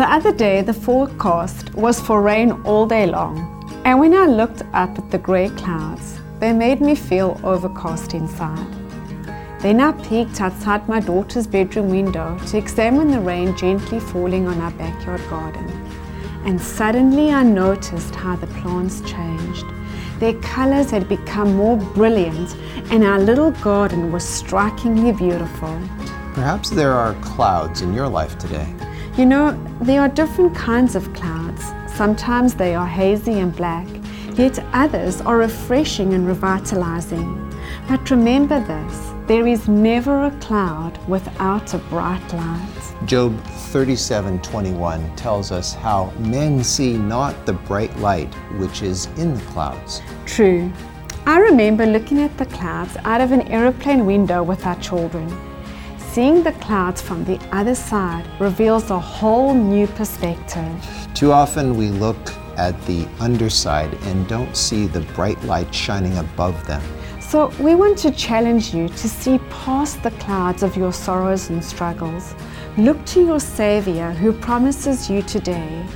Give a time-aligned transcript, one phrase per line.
[0.00, 3.36] The other day, the forecast was for rain all day long,
[3.84, 8.66] and when I looked up at the grey clouds, they made me feel overcast inside.
[9.60, 14.58] Then I peeked outside my daughter's bedroom window to examine the rain gently falling on
[14.62, 15.68] our backyard garden.
[16.46, 19.66] And suddenly I noticed how the plants changed.
[20.18, 22.56] Their colors had become more brilliant,
[22.90, 25.78] and our little garden was strikingly beautiful.
[26.32, 28.74] Perhaps there are clouds in your life today.
[29.20, 29.52] You know,
[29.82, 31.62] there are different kinds of clouds.
[31.94, 33.86] Sometimes they are hazy and black,
[34.32, 37.28] yet others are refreshing and revitalizing.
[37.86, 42.94] But remember this there is never a cloud without a bright light.
[43.04, 43.38] Job
[43.74, 50.00] 37:21 tells us how men see not the bright light which is in the clouds.
[50.24, 50.72] True.
[51.26, 55.28] I remember looking at the clouds out of an aeroplane window with our children.
[56.12, 60.74] Seeing the clouds from the other side reveals a whole new perspective.
[61.14, 66.66] Too often we look at the underside and don't see the bright light shining above
[66.66, 66.82] them.
[67.20, 71.64] So, we want to challenge you to see past the clouds of your sorrows and
[71.64, 72.34] struggles.
[72.76, 75.86] Look to your Savior who promises you today,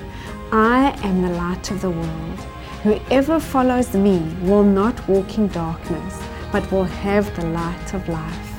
[0.53, 2.39] I am the light of the world.
[2.85, 8.54] Whoever follows me will not walk in darkness, but will have the light of life.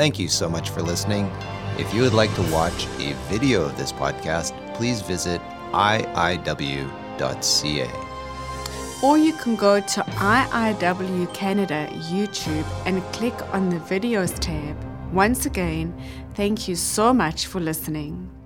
[0.00, 1.30] Thank you so much for listening.
[1.76, 6.80] If you would like to watch a video of this podcast, please visit iiw.ca.
[9.02, 14.74] Or you can go to IIW Canada YouTube and click on the videos tab.
[15.12, 15.92] Once again,
[16.32, 18.39] thank you so much for listening.